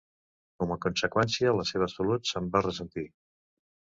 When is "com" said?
0.61-0.71